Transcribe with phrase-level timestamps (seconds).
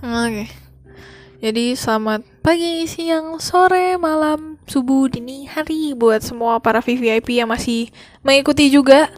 [0.00, 0.48] Oke.
[1.44, 7.92] Jadi selamat pagi, siang, sore, malam, subuh, dini hari buat semua para VVIP yang masih
[8.24, 9.12] mengikuti juga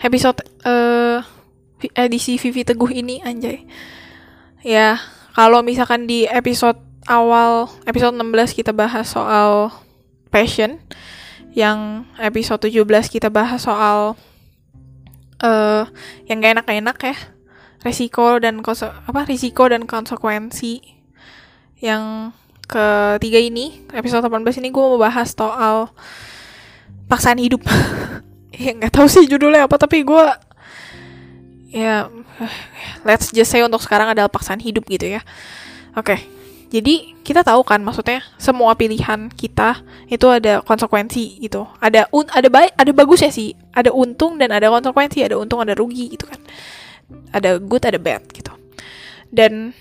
[0.00, 1.20] episode uh,
[1.92, 3.68] edisi Vivi Teguh ini anjay.
[4.64, 4.96] Ya,
[5.36, 9.68] kalau misalkan di episode awal episode 16 kita bahas soal
[10.32, 10.80] passion,
[11.52, 14.16] yang episode 17 kita bahas soal
[15.44, 15.84] uh,
[16.24, 17.16] yang gak enak-enak ya
[17.82, 20.82] resiko dan konse apa risiko dan konsekuensi
[21.82, 22.30] yang
[22.70, 25.90] ketiga ini episode 18 ini gue mau bahas soal
[27.10, 27.62] paksaan hidup.
[28.52, 30.24] Ya nggak tahu sih judulnya apa tapi gue
[31.72, 32.04] ya
[33.00, 35.24] let's just say untuk sekarang adalah paksaan hidup gitu ya.
[35.96, 36.20] Oke okay.
[36.68, 41.64] jadi kita tahu kan maksudnya semua pilihan kita itu ada konsekuensi gitu.
[41.80, 43.56] Ada un ada baik ada bagusnya sih.
[43.72, 46.38] Ada untung dan ada konsekuensi ada untung ada rugi gitu kan
[47.32, 48.52] ada good ada bad gitu.
[49.32, 49.72] Dan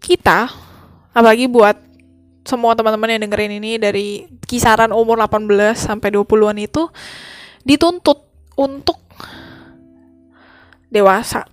[0.00, 0.50] kita
[1.10, 1.76] apalagi buat
[2.46, 6.88] semua teman-teman yang dengerin ini dari kisaran umur 18 sampai 20-an itu
[7.62, 8.26] dituntut
[8.56, 8.98] untuk
[10.90, 11.46] dewasa.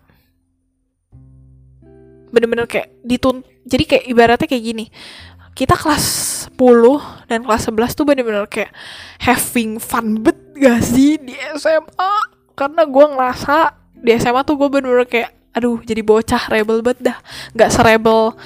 [2.32, 4.86] Bener-bener kayak dituntut jadi kayak ibaratnya kayak gini
[5.52, 6.06] kita kelas
[6.56, 8.72] 10 dan kelas 11 tuh bener-bener kayak
[9.20, 12.14] having fun bet gak sih di SMA
[12.56, 13.58] karena gue ngerasa
[14.02, 17.18] di SMA tuh gue bener-bener kayak aduh jadi bocah rebel banget dah.
[17.58, 18.38] Nggak serebel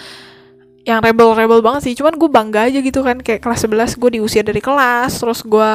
[0.81, 4.41] yang rebel-rebel banget sih cuman gue bangga aja gitu kan kayak kelas 11 gue diusir
[4.41, 5.69] dari kelas terus gue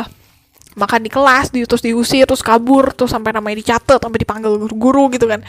[0.76, 5.08] makan di kelas di terus diusir terus kabur terus sampai namanya dicatat sampai dipanggil guru
[5.14, 5.40] gitu kan.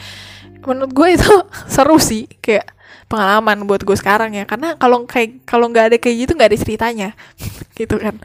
[0.62, 1.32] Menurut gue itu
[1.74, 2.70] seru sih kayak
[3.08, 6.58] pengalaman buat gue sekarang ya karena kalau kayak kalau nggak ada kayak gitu nggak ada
[6.58, 7.08] ceritanya
[7.78, 8.16] gitu kan.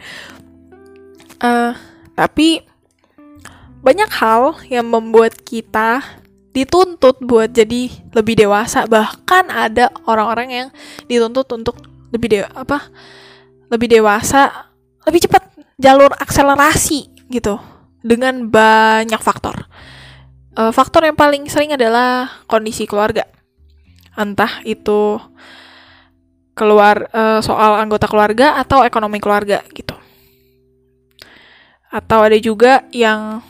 [1.43, 1.75] Uh,
[2.15, 2.63] tapi
[3.83, 6.01] banyak hal yang membuat kita
[6.55, 8.87] dituntut buat jadi lebih dewasa.
[8.87, 10.67] Bahkan ada orang-orang yang
[11.11, 11.75] dituntut untuk
[12.13, 12.93] lebih dewa apa
[13.73, 14.69] lebih dewasa
[15.09, 15.49] lebih cepat
[15.81, 17.57] jalur akselerasi gitu
[18.05, 19.65] dengan banyak faktor.
[20.53, 23.25] Uh, faktor yang paling sering adalah kondisi keluarga.
[24.13, 25.17] Entah itu
[26.53, 29.97] keluar uh, soal anggota keluarga atau ekonomi keluarga gitu.
[31.89, 33.41] Atau ada juga yang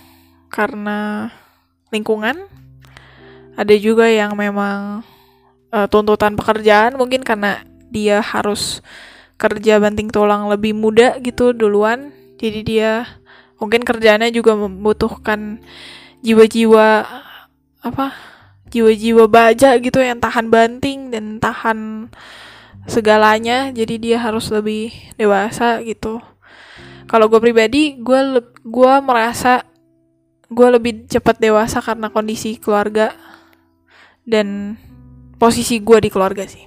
[0.54, 1.34] karena
[1.90, 2.46] lingkungan.
[3.58, 5.02] Ada juga yang memang
[5.74, 8.86] uh, tuntutan pekerjaan mungkin karena dia harus
[9.38, 12.14] kerja banting tulang lebih muda gitu duluan.
[12.38, 13.06] Jadi dia
[13.58, 15.62] mungkin kerjanya juga membutuhkan
[16.22, 17.06] jiwa-jiwa
[17.84, 18.08] apa
[18.74, 22.10] jiwa-jiwa baja gitu yang tahan banting dan tahan
[22.90, 23.70] segalanya.
[23.70, 26.22] Jadi dia harus lebih dewasa gitu.
[27.06, 29.62] Kalau gue pribadi gue gue merasa
[30.54, 33.12] gue lebih cepat dewasa karena kondisi keluarga
[34.24, 34.78] dan
[35.42, 36.64] posisi gue di keluarga sih.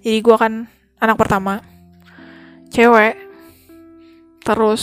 [0.00, 0.64] Jadi gue kan
[1.02, 1.60] anak pertama
[2.70, 3.18] cewek
[4.46, 4.82] terus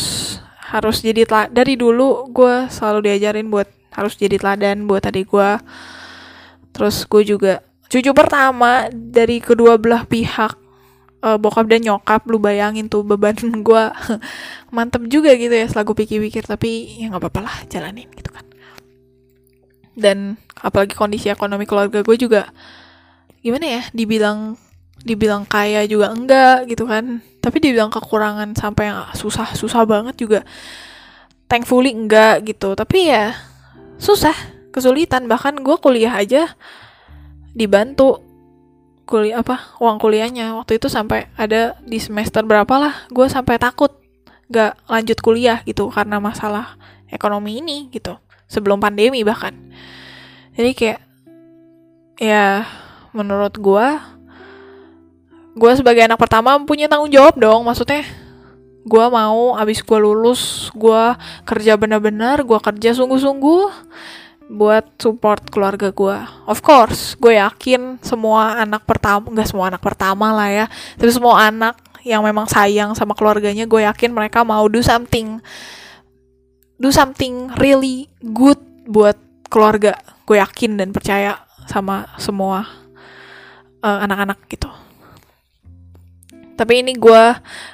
[0.67, 5.51] harus jadi teladan dari dulu gue selalu diajarin buat harus jadi teladan buat adik gue
[6.75, 10.66] terus gue juga cucu pertama dari kedua belah pihak
[11.21, 13.83] uh, bokap dan nyokap lu bayangin tuh beban gue
[14.75, 18.45] mantep juga gitu ya setelah gue pikir-pikir tapi ya nggak apa-apa lah jalanin gitu kan.
[19.97, 22.53] Dan apalagi kondisi ekonomi keluarga gue juga
[23.41, 24.57] gimana ya dibilang
[25.01, 27.21] dibilang kaya juga enggak gitu kan.
[27.41, 30.41] Tapi dibilang kekurangan sampai yang susah susah banget juga.
[31.47, 33.33] Thankfully enggak gitu tapi ya
[33.97, 34.35] susah
[34.69, 35.25] kesulitan.
[35.25, 36.53] Bahkan gue kuliah aja
[37.57, 38.26] dibantu
[39.07, 40.59] kuliah apa uang kuliahnya.
[40.59, 43.95] Waktu itu sampai ada di semester berapa lah gue sampai takut
[44.51, 46.75] gak lanjut kuliah gitu karena masalah
[47.07, 48.19] ekonomi ini gitu.
[48.51, 49.55] Sebelum pandemi bahkan.
[50.59, 50.99] Jadi kayak
[52.19, 52.67] ya
[53.15, 53.87] menurut gue
[55.57, 57.63] gue sebagai anak pertama punya tanggung jawab dong.
[57.63, 58.03] Maksudnya
[58.87, 61.03] gue mau abis gue lulus gue
[61.43, 63.67] kerja bener-bener gue kerja sungguh-sungguh
[64.47, 66.17] buat support keluarga gue.
[66.47, 71.51] Of course, gue yakin semua anak pertama, nggak semua anak pertama lah ya, tapi semua
[71.51, 71.75] anak
[72.07, 75.43] yang memang sayang sama keluarganya, gue yakin mereka mau do something,
[76.79, 79.19] do something really good buat
[79.51, 79.99] keluarga.
[80.23, 82.63] Gue yakin dan percaya sama semua
[83.83, 84.71] uh, anak-anak gitu.
[86.55, 87.23] Tapi ini gue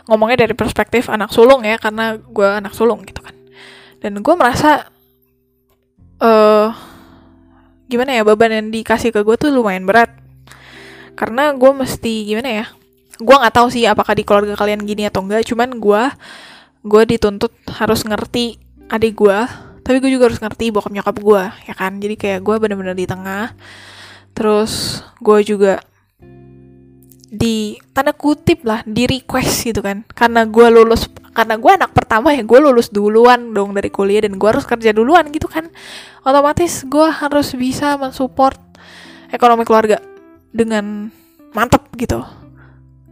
[0.09, 3.37] ngomongnya dari perspektif anak sulung ya, karena gue anak sulung gitu kan.
[4.01, 4.89] Dan gue merasa
[6.23, 6.71] uh,
[7.91, 10.15] gimana ya beban yang dikasih ke gue tuh lumayan berat.
[11.13, 12.65] Karena gue mesti gimana ya
[13.21, 16.03] gue nggak tahu sih apakah di keluarga kalian gini atau enggak cuman gue
[16.81, 18.57] gue dituntut harus ngerti
[18.89, 19.37] adik gue
[19.85, 21.99] tapi gue juga harus ngerti bokap nyokap gue ya kan?
[21.99, 23.51] Jadi kayak gue bener-bener di tengah.
[24.31, 25.83] Terus gue juga
[27.33, 30.05] di tanda kutip lah di request gitu kan.
[30.13, 34.37] Karena gue lulus karena gue anak pertama ya gue lulus duluan dong dari kuliah dan
[34.37, 35.65] gue harus kerja duluan gitu kan.
[36.21, 38.61] Otomatis gue harus bisa mensupport
[39.33, 39.97] ekonomi keluarga
[40.53, 41.09] dengan
[41.57, 42.21] mantep gitu.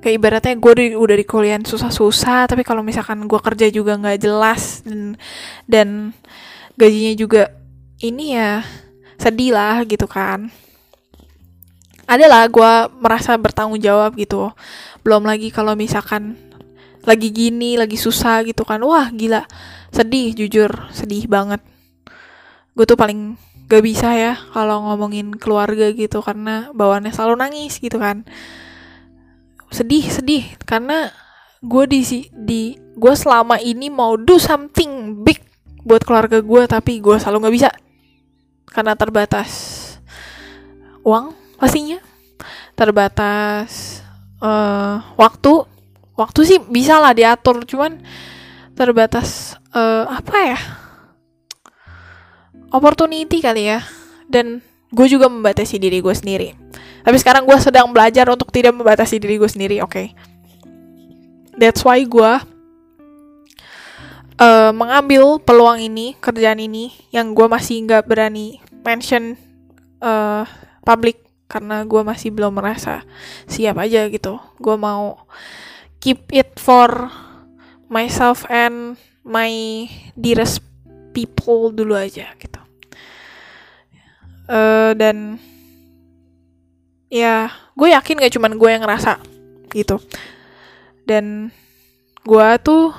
[0.01, 4.21] Kayak ibaratnya gue di, udah di kuliah susah-susah tapi kalau misalkan gue kerja juga nggak
[4.21, 5.17] jelas dan
[5.65, 5.87] dan
[6.77, 7.53] gajinya juga
[8.01, 8.65] ini ya
[9.21, 10.49] sedih lah gitu kan
[12.11, 14.51] adalah gue merasa bertanggung jawab gitu.
[14.99, 16.35] Belum lagi kalau misalkan
[17.07, 18.83] lagi gini lagi susah gitu kan.
[18.83, 19.47] Wah gila.
[19.95, 20.91] Sedih jujur.
[20.91, 21.63] Sedih banget.
[22.75, 23.39] Gue tuh paling
[23.71, 28.27] gak bisa ya kalau ngomongin keluarga gitu karena bawaannya selalu nangis gitu kan.
[29.71, 30.43] Sedih sedih.
[30.67, 31.07] Karena
[31.63, 35.39] gue di di gue selama ini mau do something big
[35.87, 37.69] buat keluarga gue tapi gue selalu nggak bisa.
[38.67, 39.79] Karena terbatas.
[41.07, 42.01] Uang pastinya.
[42.73, 44.01] Terbatas
[44.41, 45.69] uh, waktu.
[46.17, 48.01] Waktu sih bisa lah diatur cuman
[48.73, 50.59] terbatas uh, apa ya?
[52.73, 53.85] Opportunity kali ya.
[54.25, 56.57] Dan gue juga membatasi diri gue sendiri.
[57.05, 59.93] Tapi sekarang gue sedang belajar untuk tidak membatasi diri gue sendiri oke?
[59.93, 60.07] Okay?
[61.61, 62.31] that's why gue
[64.39, 69.35] uh, mengambil peluang ini kerjaan ini yang gue masih nggak berani mention
[69.99, 70.47] uh,
[70.81, 71.21] public
[71.51, 73.03] karena gue masih belum merasa
[73.51, 74.39] siap aja gitu.
[74.55, 75.27] Gue mau
[75.99, 77.11] keep it for
[77.91, 78.95] myself and
[79.27, 79.51] my
[80.15, 80.63] dearest
[81.11, 82.61] people dulu aja gitu.
[84.47, 85.35] Uh, dan
[87.11, 89.19] ya gue yakin gak cuman gue yang ngerasa
[89.75, 89.99] gitu.
[91.03, 91.51] Dan
[92.23, 92.95] gue tuh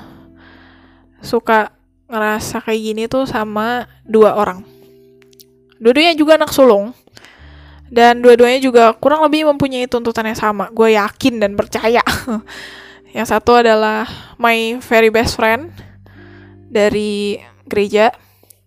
[1.25, 1.73] suka
[2.13, 4.61] ngerasa kayak gini tuh sama dua orang.
[5.81, 6.93] Dua-duanya juga anak sulung
[7.93, 10.73] dan dua-duanya juga kurang lebih mempunyai tuntutan yang sama.
[10.73, 12.01] Gue yakin dan percaya.
[13.17, 14.09] Yang satu adalah
[14.41, 15.69] my very best friend
[16.73, 17.37] dari
[17.69, 18.09] gereja.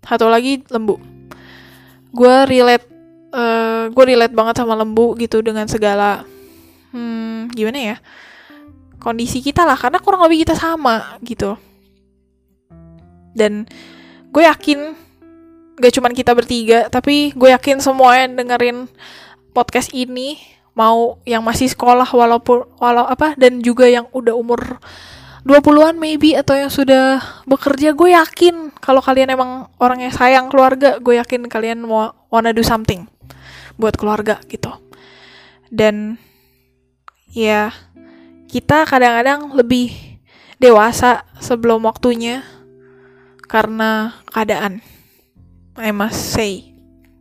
[0.05, 1.01] Satu lagi lembu.
[2.13, 2.85] Gue relate
[3.33, 6.21] uh, eh, gue relate banget sama lembu gitu dengan segala
[6.93, 7.97] hmm, gimana ya
[9.01, 9.73] kondisi kita lah.
[9.73, 11.57] Karena kurang lebih kita sama gitu.
[13.33, 13.65] Dan
[14.29, 15.04] gue yakin
[15.75, 18.87] gak cuman kita bertiga tapi gue yakin semua yang dengerin
[19.51, 20.39] podcast ini
[20.75, 24.79] mau yang masih sekolah walaupun walau apa dan juga yang udah umur
[25.45, 30.97] 20-an maybe atau yang sudah bekerja gue yakin kalau kalian emang orang yang sayang keluarga
[30.97, 33.05] gue yakin kalian mau wanna do something
[33.77, 34.73] buat keluarga gitu.
[35.69, 36.17] Dan
[37.29, 37.69] ya
[38.49, 39.93] kita kadang-kadang lebih
[40.57, 42.41] dewasa sebelum waktunya
[43.45, 44.81] karena keadaan
[45.75, 46.75] I must say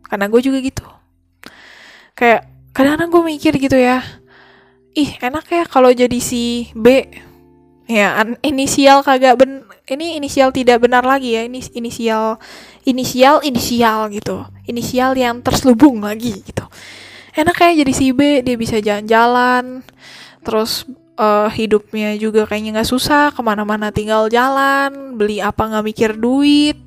[0.05, 0.85] karena gue juga gitu.
[2.15, 4.03] Kayak kadang-kadang gue mikir gitu ya
[4.95, 7.03] ih enak ya kalau jadi si B.
[7.85, 12.41] Ya inisial kagak ben ini inisial tidak benar lagi ya ini inisial
[12.81, 14.41] inisial inisial gitu.
[14.65, 16.65] Inisial yang terselubung lagi gitu.
[17.35, 19.83] Enak kayak jadi si B dia bisa jalan-jalan
[20.41, 20.87] terus
[21.19, 26.77] uh, hidupnya juga kayaknya nggak susah ke mana-mana tinggal jalan beli apa nggak mikir duit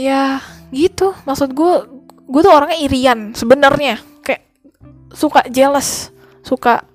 [0.00, 0.40] ya
[0.72, 1.12] gitu.
[1.28, 1.74] Maksud gue
[2.30, 4.00] gue tuh orangnya irian sebenarnya.
[4.24, 4.48] Kayak
[5.12, 6.08] suka jealous
[6.40, 6.88] suka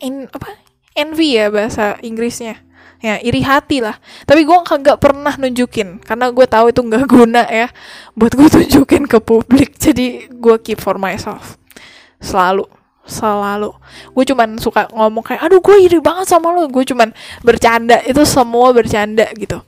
[0.00, 0.56] in apa
[0.96, 2.64] envy ya bahasa Inggrisnya.
[3.04, 4.00] Ya iri hati lah.
[4.24, 7.68] Tapi gue nggak pernah nunjukin karena gue tahu itu nggak guna ya
[8.16, 9.76] buat gue tunjukin ke publik.
[9.76, 11.60] Jadi gue keep for myself.
[12.24, 12.64] Selalu
[13.04, 13.68] selalu.
[14.16, 17.12] Gue cuman suka ngomong kayak aduh gue iri banget sama lo gue cuman
[17.44, 19.60] bercanda itu semua bercanda gitu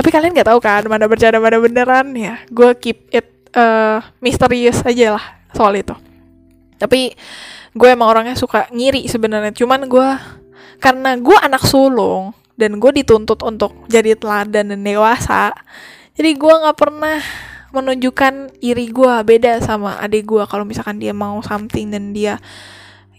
[0.00, 2.40] tapi kalian nggak tahu kan mana bercanda mana beneran ya.
[2.48, 5.92] Gue keep it uh, misterius aja lah soal itu.
[6.80, 7.12] Tapi
[7.76, 9.52] gue emang orangnya suka ngiri sebenarnya.
[9.52, 10.08] Cuman gue
[10.80, 15.56] karena gue anak sulung dan gue dituntut untuk jadi teladan dan dewasa
[16.12, 17.20] jadi gue nggak pernah
[17.72, 22.36] menunjukkan iri gue beda sama adik gue kalau misalkan dia mau something dan dia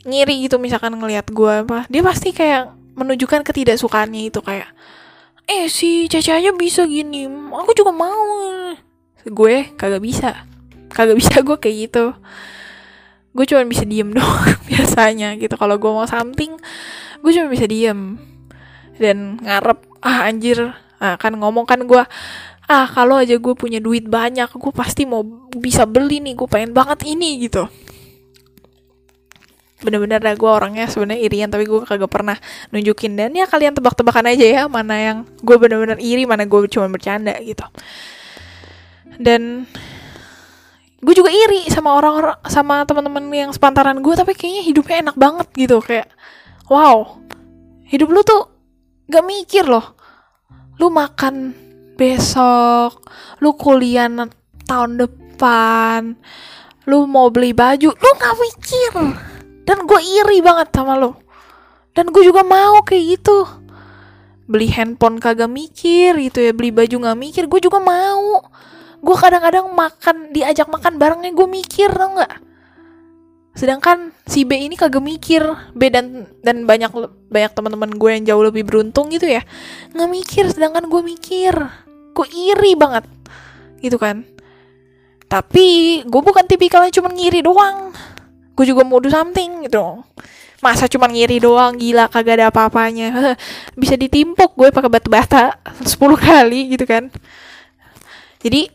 [0.06, 4.70] ngiri gitu misalkan ngelihat gue apa dia pasti kayak menunjukkan ketidaksukaannya itu kayak
[5.52, 7.28] eh si Caca aja bisa gini.
[7.52, 8.24] Aku juga mau.
[9.28, 10.48] Gue kagak bisa.
[10.88, 12.16] Kagak bisa gue kayak gitu.
[13.36, 15.60] Gue cuma bisa diem doang biasanya gitu.
[15.60, 16.56] Kalau gue mau something
[17.20, 18.16] gue cuma bisa diem.
[18.96, 20.72] Dan ngarep ah anjir.
[21.02, 22.04] Ah, kan ngomong kan gue
[22.72, 26.40] ah kalau aja gue punya duit banyak gue pasti mau bisa beli nih.
[26.40, 27.68] Gue pengen banget ini gitu
[29.82, 32.38] bener-bener dah gue orangnya sebenarnya irian tapi gue kagak pernah
[32.70, 33.18] nunjukin.
[33.18, 37.36] Dan ya kalian tebak-tebakan aja ya mana yang gue bener-bener iri mana gue cuma bercanda
[37.42, 37.66] gitu.
[39.18, 39.66] Dan
[41.02, 45.48] gue juga iri sama orang-orang sama teman-teman yang sepantaran gue tapi kayaknya hidupnya enak banget
[45.58, 45.78] gitu.
[45.82, 46.08] Kayak
[46.70, 47.20] wow
[47.90, 48.48] hidup lu tuh
[49.10, 49.98] gak mikir loh.
[50.80, 51.54] Lu makan
[52.02, 53.06] besok
[53.38, 54.10] lu kuliah
[54.66, 56.18] tahun depan
[56.90, 58.94] lu mau beli baju lu gak mikir
[59.66, 61.18] dan gue iri banget sama lo.
[61.92, 63.46] Dan gue juga mau kayak gitu.
[64.48, 68.42] Beli handphone kagak mikir gitu ya beli baju gak mikir gue juga mau.
[69.02, 72.34] Gue kadang-kadang makan diajak makan barengnya gue mikir tau nggak?
[73.52, 75.44] Sedangkan si B ini kagak mikir.
[75.76, 76.92] B dan dan banyak
[77.32, 79.44] banyak teman-teman gue yang jauh lebih beruntung gitu ya
[79.96, 80.46] nggak mikir.
[80.52, 81.54] Sedangkan gue mikir.
[82.12, 83.08] Gue iri banget.
[83.80, 84.28] Gitu kan.
[85.32, 87.96] Tapi gue bukan tipikalnya cuma ngiri doang
[88.56, 90.04] gue juga mau do something gitu.
[90.62, 93.36] Masa cuma ngiri doang gila kagak ada apa-apanya.
[93.82, 97.10] Bisa ditimpuk gue pakai batu bata 10 kali gitu kan.
[98.42, 98.70] Jadi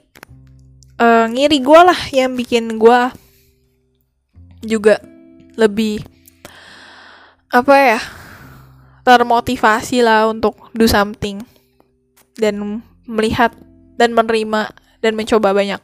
[0.99, 3.01] uh, ngiri gue lah yang bikin gue
[4.67, 4.99] juga
[5.55, 6.03] lebih
[7.55, 8.01] apa ya
[9.07, 11.39] termotivasi lah untuk do something
[12.35, 13.55] dan melihat
[13.95, 15.79] dan menerima dan mencoba banyak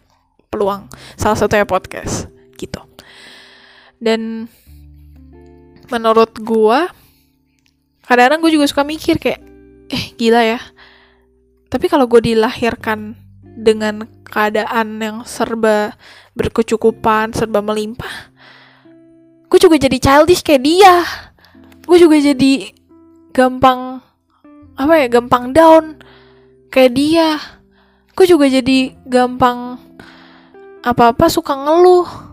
[0.51, 0.91] peluang.
[1.15, 2.27] Salah satunya podcast
[2.59, 2.92] gitu
[4.03, 4.51] dan
[5.89, 6.81] menurut gue
[8.03, 9.41] kadang-kadang gue juga suka mikir kayak
[9.93, 10.61] eh gila ya
[11.73, 13.17] tapi kalau gue dilahirkan
[13.57, 15.97] dengan keadaan yang serba
[16.37, 18.33] berkecukupan, serba melimpah,
[19.49, 21.05] gue juga jadi childish kayak dia.
[21.85, 22.73] Gue juga jadi
[23.33, 24.05] gampang
[24.77, 26.01] apa ya, gampang down
[26.69, 27.41] kayak dia.
[28.13, 29.81] Gue juga jadi gampang
[30.85, 32.32] apa-apa suka ngeluh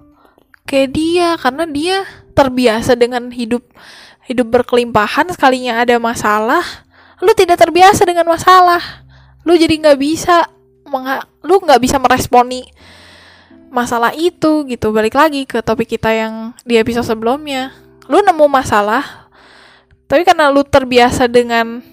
[0.70, 1.98] kayak dia karena dia
[2.38, 3.66] terbiasa dengan hidup
[4.30, 6.62] hidup berkelimpahan sekalinya ada masalah
[7.20, 8.80] lu tidak terbiasa dengan masalah.
[9.44, 10.48] Lu jadi nggak bisa
[11.44, 12.64] lu nggak bisa meresponi
[13.70, 14.94] masalah itu gitu.
[14.96, 17.76] Balik lagi ke topik kita yang di episode sebelumnya.
[18.08, 19.30] Lu nemu masalah
[20.10, 21.86] tapi karena lu terbiasa dengan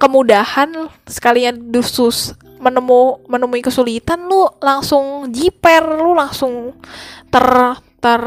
[0.00, 6.74] kemudahan sekalian dusus menemu menemui kesulitan lu langsung jiper lu langsung
[7.30, 7.46] ter
[8.02, 8.22] ter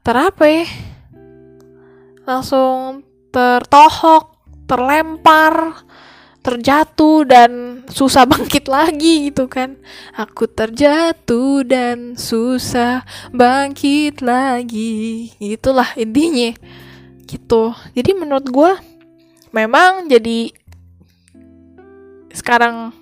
[0.00, 0.66] ter apa ya?
[2.24, 3.02] Langsung
[3.34, 4.38] tertohok
[4.70, 5.82] terlempar
[6.40, 9.76] terjatuh dan susah bangkit lagi gitu kan.
[10.16, 13.04] Aku terjatuh dan susah
[13.34, 15.34] bangkit lagi.
[15.42, 16.56] Itulah intinya.
[17.26, 17.62] Gitu.
[17.94, 18.72] Jadi menurut gue
[19.50, 20.50] memang jadi
[22.30, 22.94] sekarang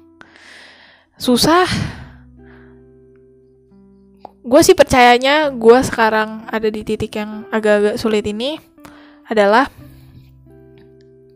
[1.20, 1.68] susah
[4.48, 8.56] gue sih percayanya gue sekarang ada di titik yang agak-agak sulit ini
[9.28, 9.68] adalah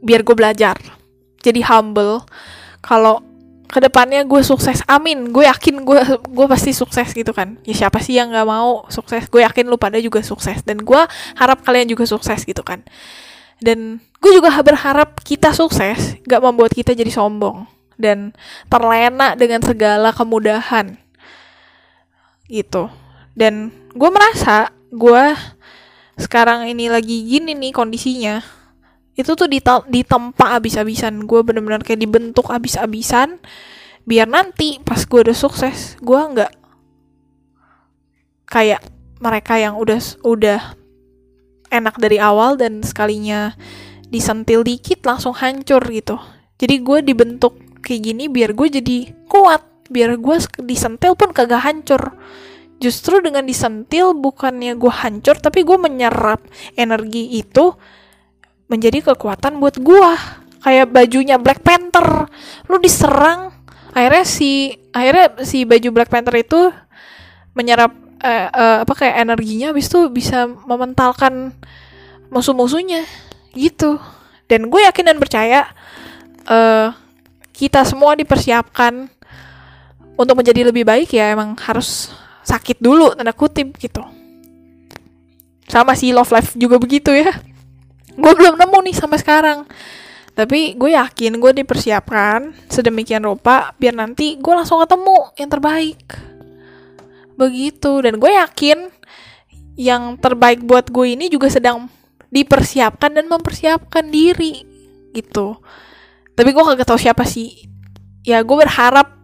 [0.01, 0.81] biar gue belajar
[1.45, 2.25] jadi humble.
[2.81, 3.21] Kalau
[3.69, 5.29] ke depannya gue sukses amin.
[5.29, 7.61] Gue yakin gue gue pasti sukses gitu kan.
[7.69, 9.29] Ya siapa sih yang nggak mau sukses?
[9.29, 11.03] Gue yakin lu pada juga sukses dan gue
[11.37, 12.81] harap kalian juga sukses gitu kan.
[13.63, 17.63] Dan gue juga berharap kita sukses gak membuat kita jadi sombong
[17.95, 18.35] dan
[18.67, 20.99] terlena dengan segala kemudahan
[22.51, 22.91] gitu
[23.33, 25.25] dan gue merasa gue
[26.21, 28.45] sekarang ini lagi gini nih kondisinya.
[29.13, 29.49] Itu tuh
[29.89, 31.29] ditempa abis-abisan.
[31.29, 33.41] Gue bener-bener kayak dibentuk abis-abisan
[34.03, 36.53] biar nanti pas gue udah sukses gue nggak
[38.51, 38.83] kayak
[39.23, 40.61] mereka yang udah udah
[41.71, 43.55] enak dari awal dan sekalinya
[44.11, 46.19] disentil dikit langsung hancur gitu.
[46.59, 48.99] Jadi gue dibentuk kayak gini biar gue jadi
[49.31, 50.37] kuat biar gue
[50.67, 52.13] disentil pun kagak hancur
[52.83, 56.43] justru dengan disentil bukannya gue hancur tapi gue menyerap
[56.75, 57.71] energi itu
[58.73, 60.17] menjadi kekuatan buat gua.
[60.65, 62.33] Kayak bajunya Black Panther.
[62.73, 63.53] Lu diserang
[63.93, 66.73] akhirnya si akhirnya si baju Black Panther itu
[67.53, 67.93] menyerap
[68.25, 71.53] uh, uh, apa kayak energinya habis itu bisa mementalkan
[72.33, 73.05] musuh-musuhnya.
[73.53, 74.01] Gitu.
[74.49, 75.69] Dan gue yakin dan percaya
[76.49, 76.97] uh,
[77.53, 79.13] kita semua dipersiapkan
[80.17, 84.03] untuk menjadi lebih baik ya emang harus sakit dulu tanda kutip gitu.
[85.71, 87.33] Sama si love life juga begitu ya.
[88.13, 89.65] Gue belum nemu nih sampai sekarang.
[90.33, 96.03] Tapi gue yakin gue dipersiapkan sedemikian rupa biar nanti gue langsung ketemu yang terbaik.
[97.39, 97.93] Begitu.
[98.05, 98.79] Dan gue yakin
[99.79, 101.89] yang terbaik buat gue ini juga sedang
[102.33, 104.65] dipersiapkan dan mempersiapkan diri
[105.13, 105.57] gitu.
[106.33, 107.69] Tapi gue kagak tahu siapa sih.
[108.25, 109.22] Ya gue berharap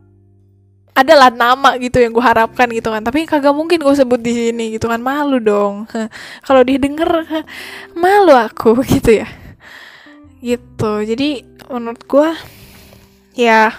[0.98, 3.06] adalah nama gitu yang gue harapkan gitu kan.
[3.06, 4.98] Tapi kagak mungkin gue sebut di sini gitu kan.
[4.98, 5.86] Malu dong.
[6.46, 7.22] Kalau didengar
[8.02, 9.28] malu aku gitu ya.
[10.42, 10.92] Gitu.
[11.06, 12.30] Jadi menurut gue
[13.38, 13.70] ya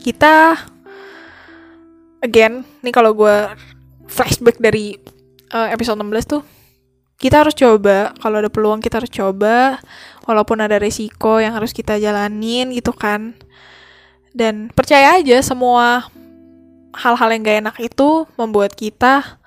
[0.00, 0.56] kita
[2.24, 3.50] again nih kalau gue
[4.08, 4.96] flashback dari
[5.52, 6.42] uh, episode 16 tuh
[7.20, 8.16] kita harus coba.
[8.16, 9.82] Kalau ada peluang kita harus coba.
[10.24, 13.36] Walaupun ada resiko yang harus kita jalanin gitu kan
[14.38, 16.06] dan percaya aja semua
[16.94, 19.38] hal-hal yang gak enak itu membuat kita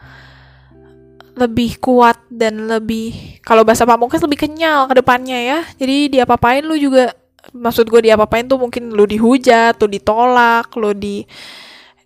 [1.32, 5.60] lebih kuat dan lebih kalau bahasa pamungkas lebih kenyal ke depannya ya.
[5.80, 7.16] Jadi diapa-apain lu juga
[7.56, 11.24] maksud gue diapa-apain tuh mungkin lu dihujat tuh ditolak lu di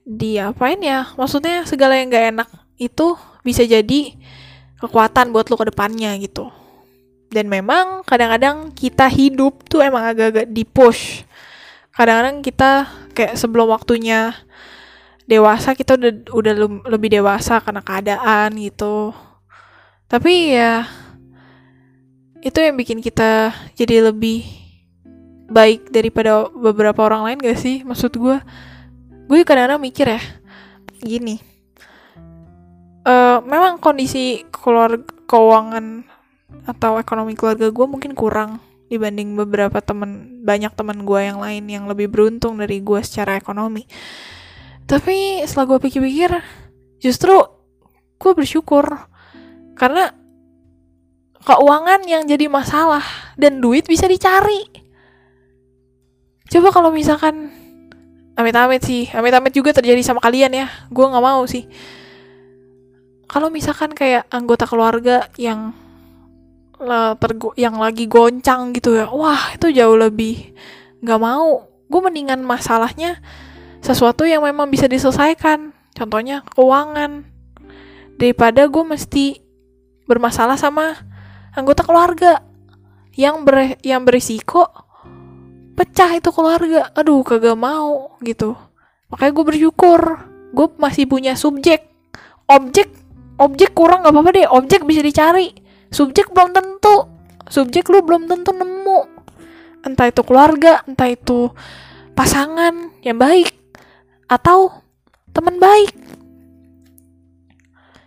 [0.05, 1.09] diapain ya.
[1.17, 4.13] Maksudnya segala yang gak enak itu bisa jadi
[4.77, 6.53] kekuatan buat lu ke depannya gitu.
[7.33, 11.25] Dan memang kadang-kadang kita hidup tuh emang agak-agak di push
[11.95, 12.71] kadang-kadang kita
[13.15, 14.35] kayak sebelum waktunya
[15.25, 16.53] dewasa kita udah udah
[16.91, 19.15] lebih dewasa karena keadaan gitu.
[20.05, 20.85] Tapi ya
[22.45, 24.45] itu yang bikin kita jadi lebih
[25.49, 27.81] baik daripada beberapa orang lain gak sih?
[27.81, 28.37] Maksud gue
[29.25, 30.21] gue kadang-kadang mikir ya
[31.01, 31.41] gini.
[33.05, 36.05] Uh, memang kondisi keluarga keuangan
[36.65, 41.85] atau ekonomi keluarga gue mungkin kurang dibanding beberapa temen banyak teman gue yang lain yang
[41.89, 43.85] lebih beruntung dari gue secara ekonomi.
[44.85, 46.31] Tapi setelah gue pikir-pikir
[47.01, 47.33] justru
[48.21, 48.85] gue bersyukur.
[49.75, 50.13] Karena
[51.41, 53.03] keuangan yang jadi masalah
[53.35, 54.65] dan duit bisa dicari.
[56.45, 57.49] Coba kalau misalkan
[58.37, 60.67] amit-amit sih amit-amit juga terjadi sama kalian ya.
[60.93, 61.65] Gue nggak mau sih.
[63.25, 65.73] Kalau misalkan kayak anggota keluarga yang
[67.19, 69.07] tergo yang lagi goncang gitu ya.
[69.09, 70.55] Wah itu jauh lebih
[71.01, 71.67] nggak mau.
[71.85, 73.21] Gue mendingan masalahnya
[73.79, 75.71] sesuatu yang memang bisa diselesaikan.
[75.95, 77.23] Contohnya keuangan.
[78.15, 79.39] Daripada gue mesti
[80.05, 80.95] bermasalah sama
[81.55, 82.43] anggota keluarga
[83.15, 84.67] yang ber yang berisiko
[85.75, 86.91] pecah itu keluarga.
[86.95, 88.55] Aduh kagak mau gitu.
[89.11, 90.01] Makanya gue bersyukur.
[90.55, 91.91] Gue masih punya subjek.
[92.47, 92.87] Objek
[93.35, 94.47] objek kurang nggak apa-apa deh.
[94.47, 97.09] Objek bisa dicari subjek belum tentu.
[97.45, 99.05] Subjek lu belum tentu nemu.
[99.85, 101.53] Entah itu keluarga entah itu
[102.17, 103.53] pasangan yang baik
[104.25, 104.81] atau
[105.29, 105.93] teman baik.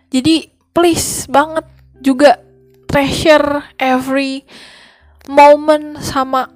[0.09, 1.63] Jadi please banget
[2.01, 2.41] juga
[2.89, 4.43] treasure every
[5.29, 6.49] moment sama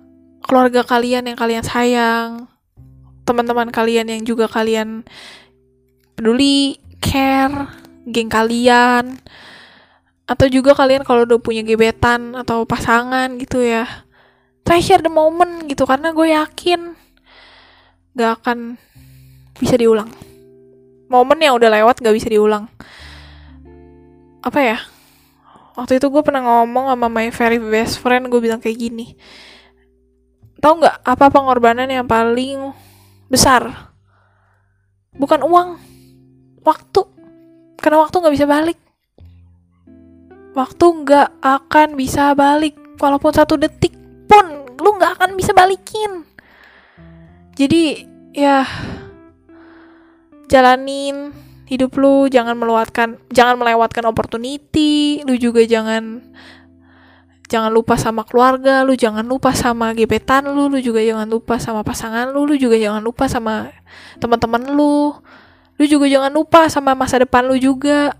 [0.44, 2.50] keluarga kalian yang kalian sayang,
[3.24, 5.06] teman-teman kalian yang juga kalian
[6.18, 7.70] peduli, care,
[8.10, 9.22] geng kalian,
[10.24, 13.88] atau juga kalian kalau udah punya gebetan atau pasangan gitu ya,
[14.64, 16.96] treasure the moment gitu karena gue yakin
[18.16, 18.80] gak akan
[19.60, 20.08] bisa diulang.
[21.12, 22.72] Momen yang udah lewat gak bisa diulang.
[24.44, 24.78] Apa ya?
[25.74, 29.18] Waktu itu gue pernah ngomong sama my very best friend gue bilang kayak gini
[30.64, 32.72] tau nggak apa pengorbanan yang paling
[33.28, 33.92] besar?
[35.12, 35.76] Bukan uang
[36.64, 37.04] waktu.
[37.76, 38.80] Karena waktu nggak bisa balik
[40.54, 43.94] waktu nggak akan bisa balik walaupun satu detik
[44.30, 46.26] pun lu nggak akan bisa balikin.
[47.54, 48.66] Jadi ya
[50.50, 51.34] jalanin
[51.66, 56.22] hidup lu jangan melewatkan jangan melewatkan opportunity lu juga jangan
[57.50, 61.82] jangan lupa sama keluarga lu jangan lupa sama gebetan lu lu juga jangan lupa sama
[61.82, 63.70] pasangan lu lu juga jangan lupa sama
[64.18, 65.18] teman-teman lu
[65.78, 68.14] lu juga jangan lupa sama masa depan lu juga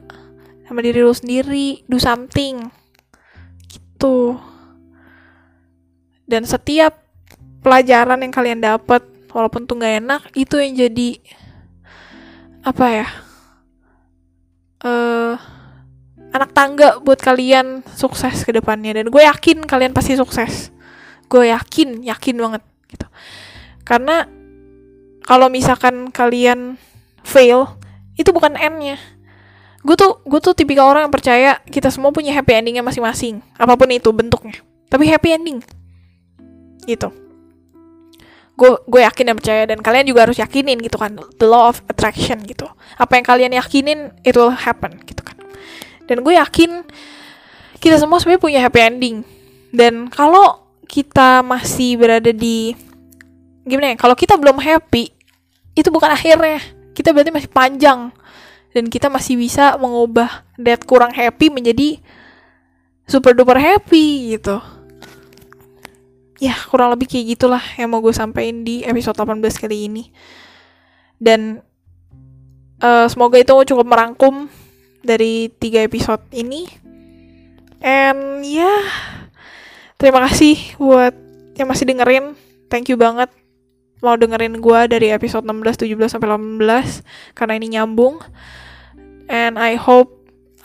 [0.74, 2.66] sama diri lu sendiri do something.
[3.70, 4.42] Gitu.
[6.26, 6.98] Dan setiap
[7.62, 11.10] pelajaran yang kalian dapat walaupun tuh nggak enak itu yang jadi
[12.64, 13.08] apa ya
[14.82, 15.36] uh,
[16.34, 18.98] anak tangga buat kalian sukses ke depannya.
[18.98, 20.74] Dan gue yakin kalian pasti sukses.
[21.30, 23.06] Gue yakin yakin banget gitu.
[23.86, 24.26] Karena
[25.22, 26.82] kalau misalkan kalian
[27.22, 27.78] fail
[28.18, 28.98] itu bukan endnya
[29.84, 33.76] gue tuh gue tuh tipikal orang yang percaya kita semua punya happy endingnya masing-masing apa
[33.76, 34.56] pun itu bentuknya.
[34.88, 35.60] Tapi happy ending.
[36.88, 37.12] Gitu.
[38.56, 41.84] Gue gue yakin dan percaya dan kalian juga harus yakinin gitu kan the law of
[41.92, 42.64] attraction gitu.
[42.96, 45.36] Apa yang kalian yakinin it will happen gitu kan.
[46.08, 46.88] Dan gue yakin
[47.84, 49.16] kita semua sebenarnya punya happy ending.
[49.76, 52.72] Dan kalau kita masih berada di
[53.68, 55.12] gimana ya kalau kita belum happy
[55.76, 56.64] itu bukan akhirnya.
[56.94, 58.14] Kita berarti masih panjang
[58.74, 62.02] dan kita masih bisa mengubah that kurang happy menjadi
[63.06, 64.58] super duper happy gitu.
[66.42, 70.04] Ya kurang lebih kayak gitulah yang mau gue sampaikan di episode 18 kali ini.
[71.22, 71.62] Dan
[72.82, 74.50] uh, semoga itu cukup merangkum
[75.06, 76.68] dari tiga episode ini.
[77.80, 78.84] And ya yeah,
[80.02, 81.14] terima kasih buat
[81.56, 82.36] yang masih dengerin.
[82.68, 83.43] Thank you banget
[84.04, 87.02] mau dengerin gue dari episode 16, 17 sampai 18
[87.34, 88.20] karena ini nyambung.
[89.32, 90.12] And I hope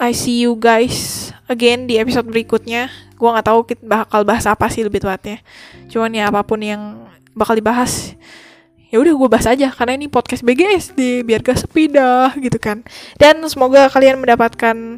[0.02, 2.90] I see you guys again di episode berikutnya.
[3.14, 5.38] Gue nggak tahu kita bakal bahas apa sih lebih tepatnya.
[5.86, 7.06] Cuman ya apa pun yang
[7.38, 8.18] bakal dibahas
[8.88, 12.80] ya udah gue bahas aja karena ini podcast BGSD biar gak sepi dah gitu kan
[13.20, 14.96] dan semoga kalian mendapatkan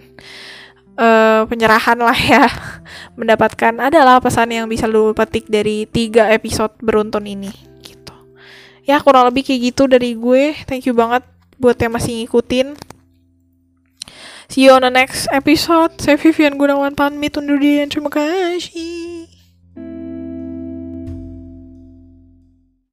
[0.94, 2.46] uh, penyerahan lah ya
[3.18, 7.70] mendapatkan adalah pesan yang bisa lu petik dari tiga episode beruntun ini
[8.90, 10.59] ya kurang lebih kayak gitu dari gue.
[10.66, 11.22] Thank you banget
[11.62, 12.74] buat yang masih ngikutin.
[14.50, 15.94] See you on the next episode.
[16.03, 19.10] Saya Vivian Gunawan pamit undur diri terima kasih